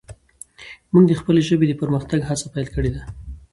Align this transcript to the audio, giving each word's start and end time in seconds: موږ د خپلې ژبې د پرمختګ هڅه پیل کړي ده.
موږ 0.91 1.03
د 1.07 1.11
خپلې 1.19 1.41
ژبې 1.49 1.65
د 1.69 1.73
پرمختګ 1.81 2.19
هڅه 2.29 2.47
پیل 2.53 2.67
کړي 2.75 2.91
ده. 2.95 3.01